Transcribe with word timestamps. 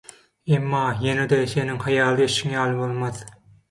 Emma 0.59 0.79
ýene-de 1.03 1.41
seniň 1.53 1.79
hyýal 1.87 2.19
edişiň 2.27 2.61
ýaly 2.61 2.85
bolmaz. 2.85 3.27